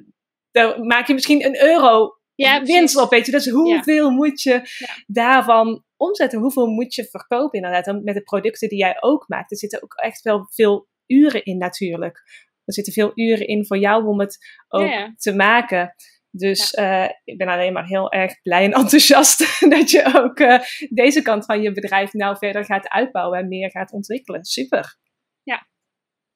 [0.51, 3.33] daar maak je misschien een euro ja, winst op, weet je.
[3.33, 4.63] Dus hoeveel moet je
[5.07, 6.39] daarvan omzetten?
[6.39, 8.03] Hoeveel moet je verkopen inderdaad?
[8.03, 9.51] met de producten die jij ook maakt.
[9.51, 12.17] Er zitten ook echt wel veel uren in natuurlijk.
[12.65, 15.95] Er zitten veel uren in voor jou om het ook te maken.
[16.31, 20.61] Dus uh, ik ben alleen maar heel erg blij en enthousiast dat je ook uh,
[20.89, 24.45] deze kant van je bedrijf nou verder gaat uitbouwen en meer gaat ontwikkelen.
[24.45, 24.99] Super.
[25.43, 25.69] Ja,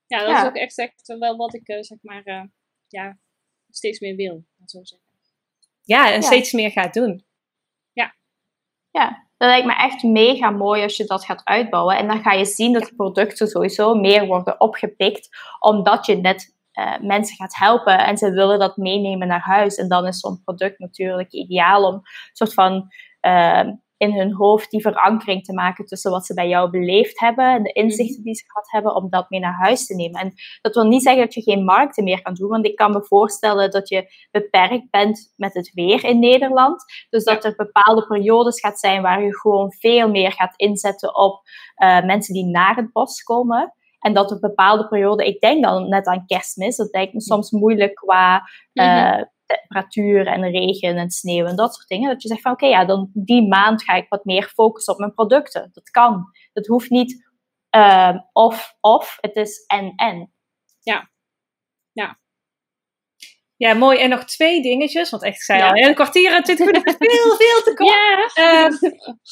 [0.07, 2.51] ja dat is ook echt, wel wat ik uh, zeg maar
[2.87, 3.19] ja,
[3.77, 4.45] steeds meer wil.
[4.65, 5.09] Zo zeggen.
[5.83, 7.25] Ja, en steeds meer gaat doen.
[7.93, 8.15] Ja.
[8.91, 11.97] Ja, dat lijkt me echt mega mooi als je dat gaat uitbouwen.
[11.97, 16.55] En dan ga je zien dat de producten sowieso meer worden opgepikt, omdat je net
[16.73, 19.77] uh, mensen gaat helpen en ze willen dat meenemen naar huis.
[19.77, 22.93] En dan is zo'n product natuurlijk ideaal om een soort van
[23.27, 23.69] uh,
[24.03, 27.63] in hun hoofd die verankering te maken tussen wat ze bij jou beleefd hebben en
[27.63, 28.25] de inzichten mhm.
[28.25, 30.21] die ze gehad hebben, om dat mee naar huis te nemen.
[30.21, 32.91] En dat wil niet zeggen dat je geen markten meer kan doen, want ik kan
[32.91, 36.85] me voorstellen dat je beperkt bent met het weer in Nederland.
[37.11, 41.41] Dus dat er bepaalde periodes gaat zijn waar je gewoon veel meer gaat inzetten op
[41.83, 43.75] uh, mensen die naar het bos komen.
[43.99, 47.51] En dat op bepaalde perioden, ik denk dan net aan kerstmis, dat lijkt me soms
[47.51, 49.23] moeilijk qua uh,
[49.59, 52.09] temperatuur en regen en sneeuw en dat soort dingen.
[52.09, 54.99] Dat je zegt van oké, ja, dan die maand ga ik wat meer focussen op
[54.99, 55.71] mijn producten.
[55.73, 56.25] Dat kan.
[56.53, 57.31] Dat hoeft niet
[57.77, 60.33] uh, of of, het is en en.
[60.81, 61.11] Ja.
[61.93, 62.21] Ja.
[63.57, 63.99] Ja, mooi.
[63.99, 67.37] En nog twee dingetjes, want echt, ik zei al, een kwartier en twintig minuten, veel,
[67.37, 68.35] veel te kort.
[68.35, 68.71] Ja.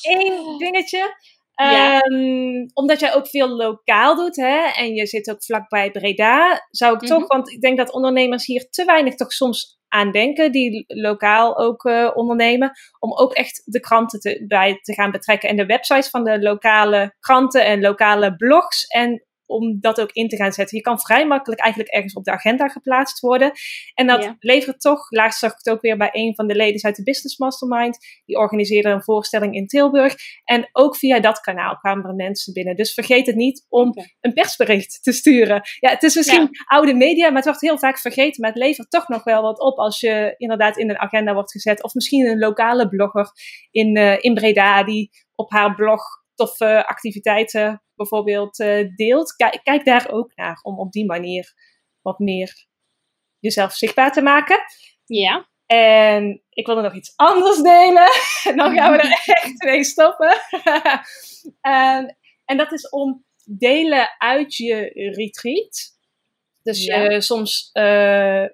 [0.00, 1.14] Eén um, dingetje.
[1.60, 6.94] Um, omdat jij ook veel lokaal doet hè, en je zit ook vlakbij Breda, zou
[6.94, 7.18] ik mm -hmm.
[7.18, 11.58] toch, want ik denk dat ondernemers hier te weinig toch soms aan denken, die lokaal
[11.58, 15.48] ook uh, ondernemen, om ook echt de kranten te, bij te gaan betrekken.
[15.48, 20.28] En de websites van de lokale kranten en lokale blogs en om dat ook in
[20.28, 20.76] te gaan zetten.
[20.76, 23.52] Je kan vrij makkelijk eigenlijk ergens op de agenda geplaatst worden.
[23.94, 26.82] En dat levert toch, laatst zag ik het ook weer bij een van de leden
[26.82, 27.98] uit de Business Mastermind.
[28.24, 30.14] Die organiseerde een voorstelling in Tilburg.
[30.44, 32.76] En ook via dat kanaal kwamen er mensen binnen.
[32.76, 35.62] Dus vergeet het niet om een persbericht te sturen.
[35.78, 38.40] Ja, het is misschien oude media, maar het wordt heel vaak vergeten.
[38.40, 41.50] Maar het levert toch nog wel wat op als je inderdaad in een agenda wordt
[41.50, 41.82] gezet.
[41.82, 43.30] Of misschien een lokale blogger
[43.70, 46.02] in, uh, in Breda die op haar blog
[46.34, 49.36] toffe activiteiten bijvoorbeeld uh, deelt.
[49.36, 51.52] Kijk, kijk daar ook naar om op die manier
[52.02, 52.66] wat meer
[53.38, 54.58] jezelf zichtbaar te maken.
[55.04, 55.48] Ja.
[55.66, 58.08] En ik wilde nog iets anders delen.
[58.48, 60.28] En dan gaan we er echt mee stoppen.
[61.74, 65.98] um, en dat is om delen uit je retreat.
[66.62, 67.20] Dus ja.
[67.20, 67.70] soms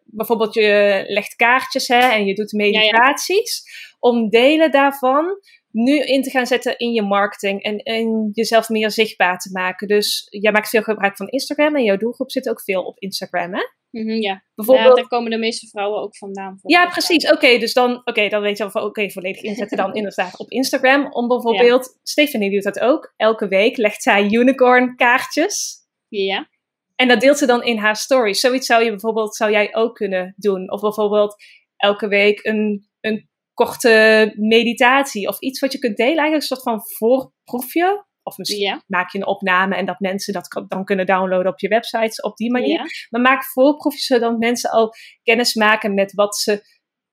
[0.04, 3.64] bijvoorbeeld je legt kaartjes hè, en je doet meditaties.
[3.98, 5.40] Om delen daarvan
[5.76, 9.88] nu in te gaan zetten in je marketing en, en jezelf meer zichtbaar te maken.
[9.88, 13.54] Dus jij maakt veel gebruik van Instagram en jouw doelgroep zit ook veel op Instagram,
[13.54, 13.62] hè?
[13.90, 14.42] Mm ja.
[14.54, 14.88] Bijvoorbeeld...
[14.88, 16.58] Ja, daar komen de meeste vrouwen ook vandaan.
[16.62, 17.30] Ja, precies.
[17.30, 20.50] Oké, dus dan, oké, dan weet je al van, oké, volledig inzetten dan inderdaad op
[20.50, 21.12] Instagram.
[21.12, 22.00] Om bijvoorbeeld, ja.
[22.02, 23.12] Stephanie doet dat ook.
[23.16, 25.74] Elke week legt zij unicorn kaartjes.
[26.08, 26.48] Ja.
[26.94, 28.40] En dat deelt ze dan in haar stories.
[28.40, 30.70] Zoiets zou je bijvoorbeeld, zou jij ook kunnen doen.
[30.70, 31.36] Of bijvoorbeeld
[31.76, 36.16] elke week een, een korte meditatie of iets wat je kunt delen.
[36.16, 38.04] Eigenlijk een soort van voorproefje.
[38.22, 41.68] Of misschien maak je een opname en dat mensen dat dan kunnen downloaden op je
[41.68, 43.06] websites op die manier.
[43.10, 44.92] Maar maak voorproefjes zodat mensen al
[45.22, 46.62] kennis maken met wat ze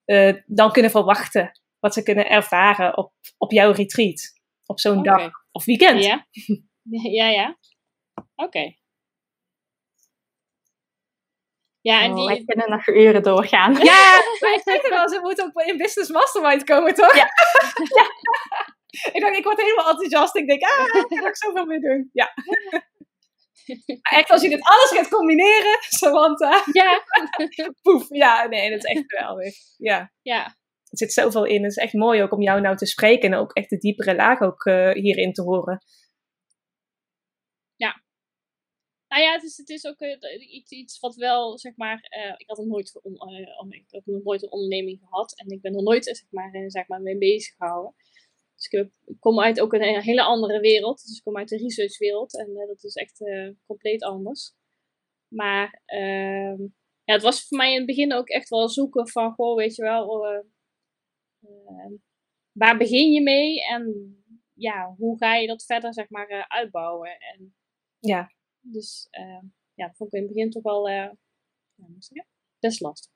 [0.06, 1.60] uh, dan kunnen verwachten.
[1.78, 4.32] Wat ze kunnen ervaren op, op jouw retreat.
[4.66, 6.04] Op zo'n dag of weekend.
[6.04, 6.26] Ja,
[7.18, 7.58] ja, ja.
[8.34, 8.74] Oké.
[11.90, 12.44] Ja, en die...
[12.44, 13.72] kunnen nog uren doorgaan.
[13.72, 17.16] Ja, wij zeggen wel, ze moeten ook in Business Mastermind komen, toch?
[17.16, 17.22] Ja.
[17.98, 18.06] ja.
[19.12, 20.36] ik, dacht, ik word helemaal enthousiast.
[20.36, 22.10] Ik denk, ah, daar ga ik zoveel mee doen.
[22.12, 22.32] Ja.
[23.86, 26.62] Maar echt, als je dit alles gaat combineren, Samantha.
[26.72, 27.02] Ja.
[27.82, 28.06] Poef.
[28.08, 29.54] Ja, nee, dat is echt geweldig.
[29.76, 30.12] Ja.
[30.22, 30.44] Ja.
[30.44, 31.62] Er zit zoveel in.
[31.62, 34.14] Het is echt mooi ook om jou nou te spreken en ook echt de diepere
[34.14, 35.82] laag ook uh, hierin te horen.
[39.14, 42.34] Nou ja, het is, het is ook uh, iets, iets wat wel, zeg maar, uh,
[42.36, 45.72] ik had nog nooit, uh, ik heb nog nooit een onderneming gehad en ik ben
[45.72, 47.94] nog nooit, zeg maar, zeg maar mee bezig gehouden.
[48.54, 52.38] Dus ik, kom uit ook een hele andere wereld, dus ik kom uit de researchwereld
[52.38, 53.20] en dat is echt
[53.66, 54.52] compleet anders.
[55.28, 56.60] Maar ehm,
[57.04, 59.74] ja, het was voor mij in het begin ook echt wel zoeken van, goh, weet
[59.74, 60.06] je wel,
[62.52, 64.14] waar begin je mee en
[64.54, 67.18] ja, hoe ga je dat verder, zeg maar, uitbouwen?
[67.18, 67.54] En,
[67.98, 68.32] ja.
[68.66, 69.42] Dus uh,
[69.74, 71.14] ja, dat vond ik in het begin toch wel ja,
[72.58, 73.12] best lastig.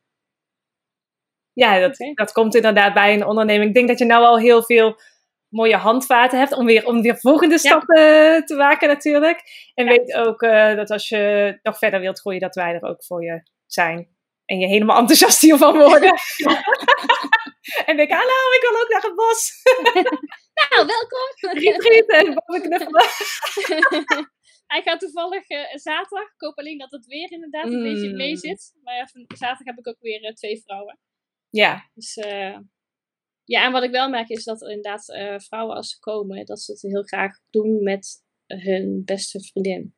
[1.52, 3.68] Ja, dat, dat komt inderdaad bij een onderneming.
[3.68, 5.00] Ik denk dat je nou al heel veel
[5.48, 9.70] mooie handvaten hebt om weer, om weer volgende stappen te maken natuurlijk.
[9.74, 13.04] En weet ook uh, dat als je nog verder wilt groeien, dat wij er ook
[13.04, 14.16] voor je zijn.
[14.44, 16.10] En je helemaal enthousiast hiervan worden.
[17.86, 19.62] en denk, hallo, ik wil ook naar het bos.
[20.68, 21.60] nou, welkom.
[21.60, 24.30] Retreat en boven knuffelen.
[24.68, 26.26] Hij gaat toevallig uh, zaterdag.
[26.34, 28.36] Ik hoop alleen dat het weer inderdaad een beetje mee mm.
[28.36, 28.74] zit.
[28.82, 30.98] Maar ja, zaterdag heb ik ook weer uh, twee vrouwen.
[31.50, 31.90] Ja.
[31.94, 32.58] Dus uh,
[33.44, 35.04] ja, en wat ik wel merk is dat inderdaad
[35.46, 39.94] vrouwen als ze komen, dat ze het heel graag doen met hun beste vriendin.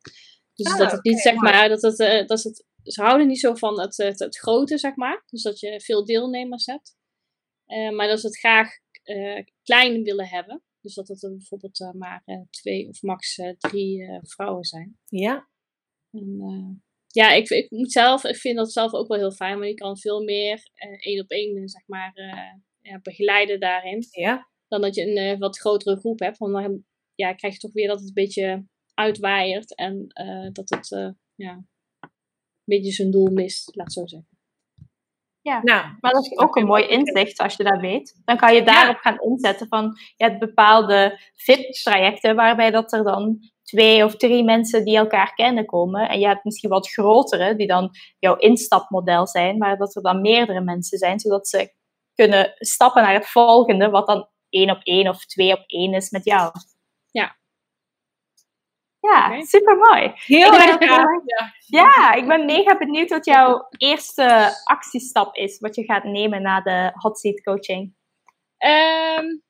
[0.53, 3.55] Dus oh, dat het niet zeg maar, dat het, dat het, ze houden niet zo
[3.55, 5.23] van het, het, het, grote zeg maar.
[5.25, 6.95] Dus dat je veel deelnemers hebt.
[7.93, 8.69] maar dat ze het graag
[9.63, 10.63] klein willen hebben.
[10.81, 14.97] Dus dat het er bijvoorbeeld uh, maar uh, twee of max uh, drie vrouwen zijn.
[15.05, 15.49] Ja.
[16.11, 19.69] En, ja, ik, ik, moet zelf, ik vind dat zelf ook wel heel fijn, want
[19.69, 22.11] je kan veel meer één op één, zeg maar,
[22.79, 24.05] ja, begeleiden daarin.
[24.09, 24.49] Ja.
[24.67, 26.37] Dan dat je een wat grotere groep hebt.
[26.37, 30.07] Want dan ja, krijg je toch weer dat het een beetje uitwaaiert en
[30.53, 31.65] dat het ja,
[31.99, 32.09] een
[32.63, 34.30] beetje zijn doel mist, laat het zo zeggen.
[35.41, 38.21] Ja, nou, maar dat is ook een mooi inzicht als je dat weet.
[38.25, 43.39] Dan kan je daarop gaan inzetten van je hebt bepaalde fit-trajecten waarbij dat er dan
[43.63, 46.09] twee of drie mensen die elkaar kennen komen.
[46.09, 50.21] En je hebt misschien wat grotere die dan jouw instapmodel zijn, maar dat er dan
[50.21, 51.73] meerdere mensen zijn, zodat ze
[52.13, 56.09] kunnen stappen naar het volgende, wat dan één op één of twee op één is
[56.09, 56.51] met jou.
[57.11, 57.35] Ja,
[59.01, 59.41] ja, okay.
[59.41, 60.11] super mooi.
[60.15, 61.53] Heel erg ja.
[61.65, 66.61] ja, ik ben mega benieuwd wat jouw eerste actiestap is, wat je gaat nemen na
[66.61, 67.95] de hot seat coaching.
[68.57, 69.43] Um,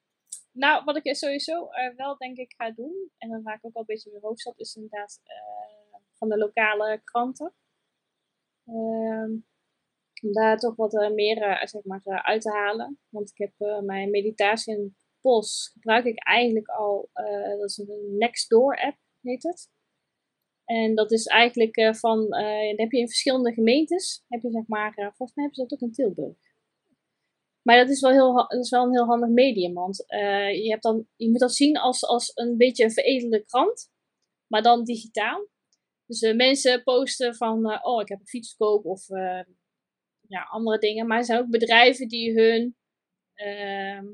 [0.51, 3.73] nou, wat ik sowieso uh, wel denk ik ga doen, en dan waar ik ook
[3.73, 7.53] al een beetje mijn hoofd is inderdaad uh, van de lokale kranten.
[8.65, 9.49] Um,
[10.21, 12.99] om daar toch wat uh, meer zeg maar, uit te halen.
[13.09, 17.09] Want ik heb mijn meditatie in bos gebruik ik eigenlijk al,
[17.57, 19.69] dat is een Nextdoor app heet het.
[20.65, 24.51] En dat is eigenlijk uh, van, uh, dan heb je in verschillende gemeentes, heb je
[24.51, 26.37] zeg maar, uh, volgens mij hebben ze dat ook in Tilburg.
[27.61, 30.83] Maar dat is wel, heel, dat is wel een heel handig medium, want je, hebt
[30.83, 33.91] dan, je moet dat zien als, als een beetje een veredelde krant,
[34.47, 35.47] maar dan digitaal.
[36.05, 39.07] Dus mensen posten van, oh ik heb een fiets koop of
[40.27, 41.07] ja, andere dingen.
[41.07, 42.75] Maar er zijn ook bedrijven die hun
[43.33, 44.05] ehm,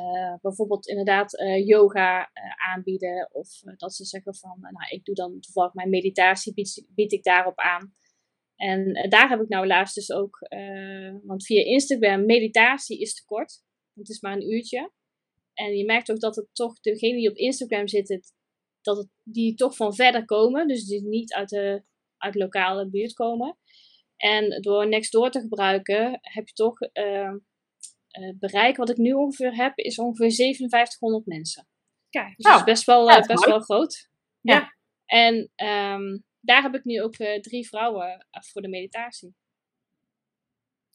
[0.00, 3.28] uh, bijvoorbeeld inderdaad uh, yoga uh, aanbieden.
[3.32, 6.54] Of dat ze zeggen van, nou ik doe dan toevallig mijn meditatie,
[6.94, 7.92] bied, ik daarop aan.
[8.56, 10.38] En daar heb ik nou laatst dus ook,
[11.22, 13.62] want via Instagram, meditatie is te kort.
[13.94, 14.92] Het is maar een uurtje.
[15.54, 18.20] En je merkt ook dat het toch, degenen die op Instagram zitten,
[18.80, 20.68] dat het, die toch van verder komen.
[20.68, 21.82] Dus die niet uit de
[22.18, 23.58] uit lokale buurt komen.
[24.16, 26.78] En door Nextdoor te gebruiken heb je toch
[28.38, 31.68] bereik wat ik nu ongeveer heb, is ongeveer 5700 mensen.
[32.08, 34.08] Kijk, dus nou, is best wel, ja, best wel groot.
[34.40, 34.74] Ja.
[35.04, 39.34] En um, daar heb ik nu ook drie vrouwen voor de meditatie.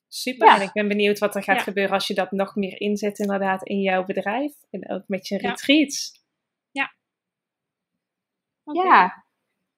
[0.08, 0.48] Super.
[0.48, 3.64] En ik ben benieuwd wat er gaat gebeuren als je dat nog meer inzet inderdaad
[3.64, 4.54] in jouw bedrijf.
[4.70, 6.24] En ook met je retreats.
[6.72, 6.96] Ja.
[8.64, 8.86] Okay.
[8.86, 9.26] Ja.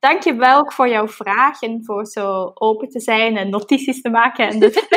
[0.03, 4.47] Dankjewel ook voor jouw vraag en voor zo open te zijn en notities te maken.
[4.47, 4.73] En dus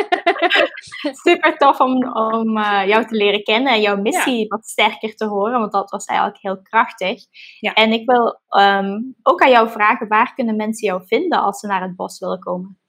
[1.23, 5.25] super tof om, om uh, jou te leren kennen en jouw missie wat sterker te
[5.25, 7.23] horen, want dat was eigenlijk heel krachtig.
[7.59, 7.73] Ja.
[7.73, 11.67] En ik wil um, ook aan jou vragen, waar kunnen mensen jou vinden als ze
[11.67, 12.79] naar het bos willen komen?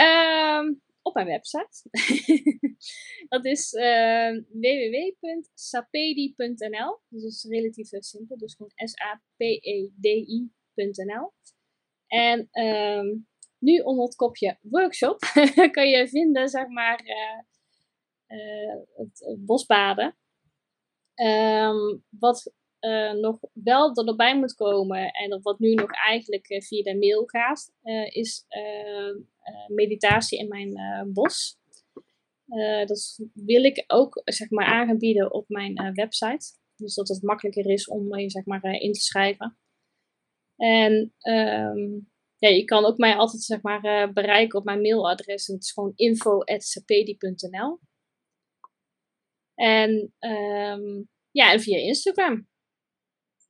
[0.00, 1.90] Um, op mijn website.
[3.34, 6.98] dat is uh, www.sapedi.nl.
[7.08, 8.36] Dus dat is relatief simpel.
[8.36, 8.72] Dus gewoon
[12.06, 15.18] En um, nu onder het kopje workshop
[15.76, 20.16] kan je vinden, zeg maar, uh, uh, het, bosbaden.
[21.14, 26.98] Um, wat uh, nog wel erbij moet komen en wat nu nog eigenlijk via de
[26.98, 27.72] mail gaat,
[28.08, 28.46] is
[29.68, 31.58] meditatie in mijn bos.
[32.86, 36.56] dat wil ik ook zeg maar aanbieden op mijn website.
[36.76, 39.58] Dus dat het makkelijker is om je zeg maar in te schrijven.
[40.58, 45.48] En um, ja, je kan ook mij altijd zeg maar bereiken op mijn mailadres.
[45.48, 47.80] En het is gewoon info.sapedi.nl
[49.54, 52.48] En um, ja, en via Instagram.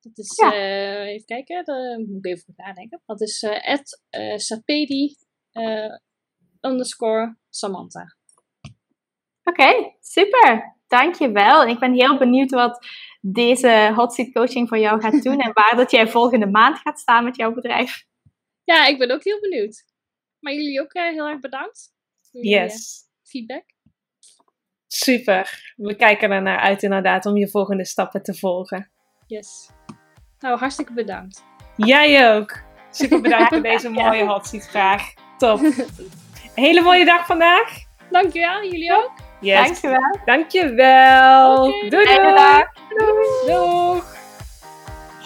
[0.01, 0.55] Dat is, ja.
[0.55, 3.03] uh, even kijken, daar moet ik even goed nadenken.
[3.07, 4.03] Dat is uh, at
[4.41, 5.17] sapedi
[6.61, 8.17] underscore Samantha.
[9.43, 10.78] Oké, okay, super.
[10.89, 11.63] Dankjewel.
[11.63, 12.87] En ik ben heel benieuwd wat
[13.21, 16.99] deze hot seat coaching voor jou gaat doen en waar dat jij volgende maand gaat
[16.99, 18.05] staan met jouw bedrijf.
[18.65, 19.85] Ja, ik ben ook heel benieuwd.
[20.41, 21.95] Maar jullie ook heel erg bedankt.
[22.31, 23.05] Voor yes.
[23.23, 23.65] feedback.
[24.87, 25.73] Super.
[25.77, 28.91] We kijken er naar uit inderdaad om je volgende stappen te volgen.
[29.27, 29.71] Yes.
[30.39, 31.45] Nou, hartstikke bedankt.
[31.77, 32.61] Jij ook.
[32.91, 35.13] Super bedankt voor deze mooie hot seat vraag.
[35.39, 35.61] Top.
[36.55, 37.87] Hele mooie dag vandaag.
[38.11, 39.28] Dankjewel, jullie ook.
[39.41, 39.67] Yes.
[39.67, 40.19] Dankjewel.
[40.25, 41.67] Dankjewel.
[41.67, 42.65] Okay, doei doei.
[42.89, 43.47] doei.
[43.47, 44.05] Doeg.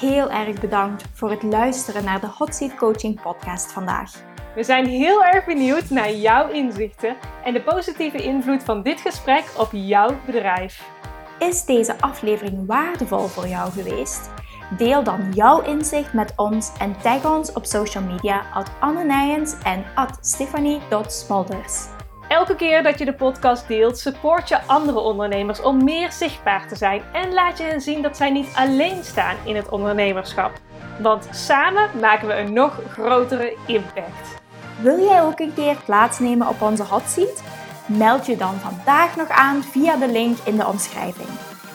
[0.00, 4.12] Heel erg bedankt voor het luisteren naar de Hot Seat Coaching podcast vandaag.
[4.54, 9.44] We zijn heel erg benieuwd naar jouw inzichten en de positieve invloed van dit gesprek
[9.58, 10.90] op jouw bedrijf.
[11.38, 14.30] Is deze aflevering waardevol voor jou geweest?
[14.76, 19.54] Deel dan jouw inzicht met ons en tag ons op social media at Anne Nijens
[19.62, 21.86] en at Stephanie.smolders.
[22.32, 26.76] Elke keer dat je de podcast deelt, support je andere ondernemers om meer zichtbaar te
[26.76, 30.52] zijn en laat je hen zien dat zij niet alleen staan in het ondernemerschap.
[31.00, 34.40] Want samen maken we een nog grotere impact.
[34.80, 37.42] Wil jij ook een keer plaatsnemen op onze hot seat?
[37.86, 41.28] Meld je dan vandaag nog aan via de link in de omschrijving.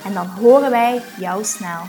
[0.06, 1.82] En dan horen wij jou snel.